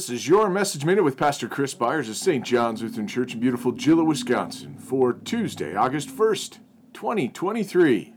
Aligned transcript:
This 0.00 0.08
is 0.08 0.26
your 0.26 0.48
Message 0.48 0.86
Minute 0.86 1.04
with 1.04 1.18
Pastor 1.18 1.46
Chris 1.46 1.74
Byars 1.74 2.08
of 2.08 2.16
St. 2.16 2.42
John's 2.42 2.82
Lutheran 2.82 3.06
Church 3.06 3.34
in 3.34 3.40
beautiful 3.40 3.70
Gillett, 3.70 4.06
Wisconsin 4.06 4.78
for 4.78 5.12
Tuesday, 5.12 5.76
August 5.76 6.08
1st, 6.08 6.56
2023. 6.94 8.14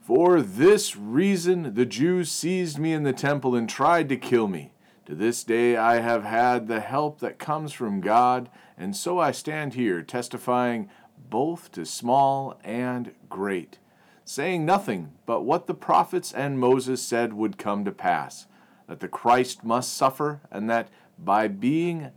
For 0.00 0.40
this 0.40 0.96
reason 0.96 1.74
the 1.74 1.84
Jews 1.84 2.30
seized 2.30 2.78
me 2.78 2.94
in 2.94 3.02
the 3.02 3.12
temple 3.12 3.54
and 3.54 3.68
tried 3.68 4.08
to 4.08 4.16
kill 4.16 4.48
me. 4.48 4.72
To 5.04 5.14
this 5.14 5.44
day 5.44 5.76
I 5.76 6.00
have 6.00 6.24
had 6.24 6.66
the 6.66 6.80
help 6.80 7.20
that 7.20 7.38
comes 7.38 7.74
from 7.74 8.00
God, 8.00 8.48
and 8.78 8.96
so 8.96 9.18
I 9.18 9.32
stand 9.32 9.74
here 9.74 10.02
testifying 10.02 10.88
both 11.28 11.70
to 11.72 11.84
small 11.84 12.58
and 12.64 13.12
great, 13.28 13.80
saying 14.24 14.64
nothing 14.64 15.12
but 15.26 15.42
what 15.42 15.66
the 15.66 15.74
prophets 15.74 16.32
and 16.32 16.58
Moses 16.58 17.02
said 17.02 17.34
would 17.34 17.58
come 17.58 17.84
to 17.84 17.92
pass 17.92 18.46
that 18.88 19.00
the 19.00 19.08
Christ 19.08 19.62
must 19.62 19.94
suffer, 19.94 20.40
and 20.50 20.68
that 20.68 20.88
by 21.18 21.46
being 21.46 22.10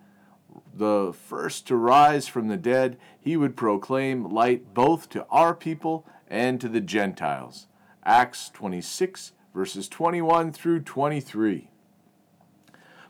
the 0.73 1.13
first 1.13 1.67
to 1.67 1.75
rise 1.75 2.27
from 2.27 2.47
the 2.47 2.57
dead, 2.57 2.97
he 3.19 3.37
would 3.37 3.55
proclaim 3.55 4.29
light 4.29 4.73
both 4.73 5.09
to 5.09 5.25
our 5.29 5.53
people 5.53 6.05
and 6.27 6.59
to 6.61 6.69
the 6.69 6.81
Gentiles. 6.81 7.67
Acts 8.03 8.49
26, 8.49 9.33
verses 9.53 9.87
21 9.89 10.51
through 10.51 10.81
23. 10.81 11.69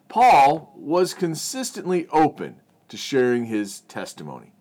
Paul 0.10 0.74
was 0.76 1.14
consistently 1.14 2.08
open 2.12 2.58
to 2.90 2.98
sharing 2.98 3.46
his 3.46 3.82
testimony. 3.82 4.54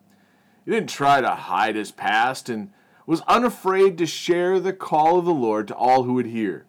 He 0.65 0.71
didn't 0.71 0.91
try 0.91 1.21
to 1.21 1.31
hide 1.31 1.75
his 1.75 1.91
past 1.91 2.49
and 2.49 2.71
was 3.07 3.23
unafraid 3.23 3.99
to 3.99 4.07
share 4.07 4.61
the 4.61 4.73
call 4.73 5.19
of 5.19 5.25
the 5.25 5.35
Lord 5.35 5.67
to 5.69 5.75
all 5.75 6.05
who 6.05 6.13
would 6.13 6.27
hear. 6.27 6.67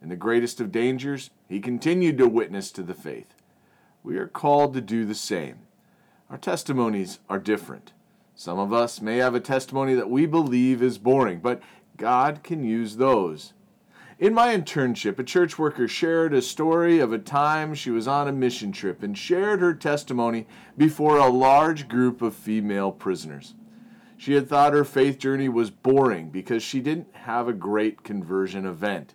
In 0.00 0.08
the 0.08 0.16
greatest 0.16 0.60
of 0.60 0.70
dangers, 0.70 1.30
he 1.48 1.60
continued 1.60 2.18
to 2.18 2.28
witness 2.28 2.70
to 2.72 2.82
the 2.82 2.94
faith. 2.94 3.34
We 4.02 4.16
are 4.16 4.28
called 4.28 4.74
to 4.74 4.80
do 4.80 5.04
the 5.04 5.14
same. 5.14 5.58
Our 6.30 6.38
testimonies 6.38 7.18
are 7.28 7.38
different. 7.38 7.92
Some 8.34 8.58
of 8.58 8.72
us 8.72 9.00
may 9.00 9.16
have 9.16 9.34
a 9.34 9.40
testimony 9.40 9.94
that 9.94 10.10
we 10.10 10.24
believe 10.24 10.82
is 10.82 10.98
boring, 10.98 11.40
but 11.40 11.60
God 11.96 12.44
can 12.44 12.62
use 12.62 12.96
those. 12.96 13.54
In 14.20 14.34
my 14.34 14.56
internship, 14.56 15.18
a 15.18 15.24
church 15.24 15.58
worker 15.58 15.88
shared 15.88 16.32
a 16.32 16.42
story 16.42 17.00
of 17.00 17.12
a 17.12 17.18
time 17.18 17.74
she 17.74 17.90
was 17.90 18.06
on 18.06 18.28
a 18.28 18.32
mission 18.32 18.70
trip 18.72 19.02
and 19.02 19.16
shared 19.16 19.60
her 19.60 19.74
testimony 19.74 20.46
before 20.76 21.18
a 21.18 21.28
large 21.28 21.88
group 21.88 22.22
of 22.22 22.34
female 22.34 22.92
prisoners. 22.92 23.54
She 24.16 24.34
had 24.34 24.48
thought 24.48 24.72
her 24.72 24.84
faith 24.84 25.18
journey 25.18 25.48
was 25.48 25.70
boring 25.70 26.30
because 26.30 26.62
she 26.62 26.80
didn't 26.80 27.14
have 27.14 27.46
a 27.46 27.52
great 27.52 28.02
conversion 28.02 28.66
event 28.66 29.14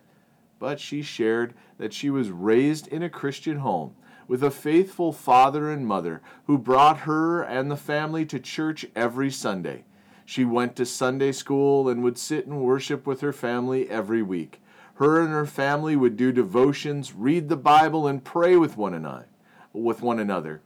but 0.64 0.80
she 0.80 1.02
shared 1.02 1.52
that 1.76 1.92
she 1.92 2.08
was 2.08 2.30
raised 2.30 2.86
in 2.86 3.02
a 3.02 3.10
Christian 3.10 3.58
home 3.58 3.94
with 4.26 4.42
a 4.42 4.50
faithful 4.50 5.12
father 5.12 5.70
and 5.70 5.86
mother 5.86 6.22
who 6.46 6.56
brought 6.56 7.00
her 7.00 7.42
and 7.42 7.70
the 7.70 7.76
family 7.76 8.24
to 8.24 8.40
church 8.40 8.86
every 8.96 9.30
Sunday. 9.30 9.84
She 10.24 10.42
went 10.42 10.74
to 10.76 10.86
Sunday 10.86 11.32
school 11.32 11.86
and 11.86 12.02
would 12.02 12.16
sit 12.16 12.46
and 12.46 12.62
worship 12.62 13.06
with 13.06 13.20
her 13.20 13.30
family 13.30 13.90
every 13.90 14.22
week. 14.22 14.62
Her 14.94 15.20
and 15.20 15.32
her 15.32 15.44
family 15.44 15.96
would 15.96 16.16
do 16.16 16.32
devotions, 16.32 17.12
read 17.12 17.50
the 17.50 17.56
Bible, 17.58 18.06
and 18.06 18.24
pray 18.24 18.56
with 18.56 18.78
one 18.78 18.94
another. 18.94 19.26
With 19.74 20.00
one 20.00 20.18
another. 20.18 20.62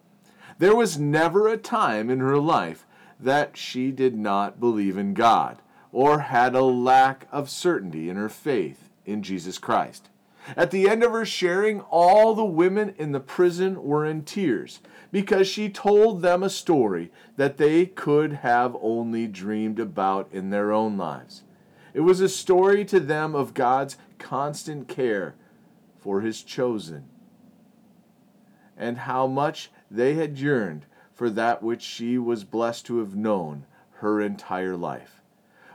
There 0.60 0.76
was 0.76 0.97
never 0.97 1.48
a 1.48 1.56
time 1.56 2.09
in 2.09 2.20
her 2.20 2.38
life 2.38 2.86
that 3.19 3.56
she 3.56 3.91
did 3.91 4.16
not 4.16 4.60
believe 4.60 4.97
in 4.97 5.12
God 5.12 5.59
or 5.91 6.20
had 6.20 6.54
a 6.54 6.62
lack 6.62 7.26
of 7.32 7.50
certainty 7.50 8.09
in 8.09 8.15
her 8.15 8.28
faith 8.28 8.88
in 9.08 9.22
Jesus 9.22 9.58
Christ. 9.58 10.08
At 10.56 10.70
the 10.70 10.88
end 10.88 11.02
of 11.02 11.12
her 11.12 11.24
sharing, 11.24 11.80
all 11.80 12.34
the 12.34 12.44
women 12.44 12.94
in 12.96 13.12
the 13.12 13.20
prison 13.20 13.82
were 13.82 14.04
in 14.04 14.22
tears 14.22 14.80
because 15.10 15.46
she 15.46 15.69
told 15.69 16.22
them 16.22 16.42
a 16.42 16.50
story 16.50 17.10
that 17.36 17.56
they 17.56 17.86
could 17.86 18.34
have 18.34 18.76
only 18.80 19.26
dreamed 19.26 19.78
about 19.78 20.28
in 20.32 20.50
their 20.50 20.72
own 20.72 20.97
lives. 20.97 21.42
It 21.92 22.00
was 22.00 22.20
a 22.20 22.28
story 22.28 22.84
to 22.86 23.00
them 23.00 23.34
of 23.34 23.54
God's 23.54 23.97
constant 24.18 24.88
care 24.88 25.34
for 25.98 26.20
His 26.20 26.42
chosen 26.42 27.04
and 28.76 28.98
how 28.98 29.26
much 29.26 29.70
they 29.91 30.14
had 30.14 30.38
yearned 30.38 30.86
for 31.12 31.28
that 31.30 31.62
which 31.62 31.82
she 31.82 32.16
was 32.16 32.44
blessed 32.44 32.86
to 32.86 32.98
have 32.98 33.16
known 33.16 33.66
her 33.94 34.20
entire 34.20 34.76
life. 34.76 35.20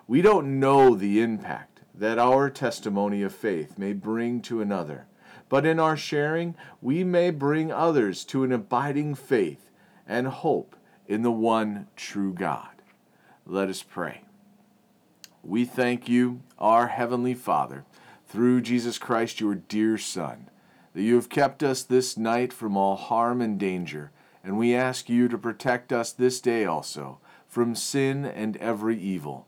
We 0.07 0.21
don't 0.21 0.59
know 0.59 0.95
the 0.95 1.21
impact 1.21 1.72
that 1.93 2.17
our 2.17 2.49
testimony 2.49 3.21
of 3.21 3.33
faith 3.33 3.77
may 3.77 3.93
bring 3.93 4.41
to 4.41 4.61
another. 4.61 5.05
But 5.49 5.65
in 5.65 5.79
our 5.79 5.95
sharing, 5.95 6.55
we 6.81 7.03
may 7.03 7.29
bring 7.29 7.71
others 7.71 8.23
to 8.25 8.43
an 8.43 8.51
abiding 8.51 9.15
faith 9.15 9.69
and 10.07 10.27
hope 10.27 10.75
in 11.07 11.21
the 11.21 11.31
one 11.31 11.87
true 11.95 12.33
God. 12.33 12.81
Let 13.45 13.69
us 13.69 13.83
pray. 13.83 14.21
We 15.43 15.65
thank 15.65 16.07
you, 16.07 16.41
our 16.57 16.87
Heavenly 16.87 17.33
Father, 17.33 17.85
through 18.25 18.61
Jesus 18.61 18.97
Christ, 18.97 19.39
your 19.39 19.55
dear 19.55 19.97
Son, 19.97 20.49
that 20.93 21.01
you 21.01 21.15
have 21.15 21.29
kept 21.29 21.61
us 21.61 21.83
this 21.83 22.17
night 22.17 22.53
from 22.53 22.77
all 22.77 22.95
harm 22.95 23.41
and 23.41 23.59
danger, 23.59 24.11
and 24.43 24.57
we 24.57 24.73
ask 24.73 25.09
you 25.09 25.27
to 25.27 25.37
protect 25.37 25.91
us 25.91 26.11
this 26.11 26.39
day 26.41 26.65
also 26.65 27.19
from 27.47 27.75
sin 27.75 28.25
and 28.25 28.57
every 28.57 28.97
evil 28.97 29.47